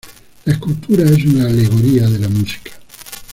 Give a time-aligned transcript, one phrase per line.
[0.45, 2.71] La escultura es una alegoría de la música.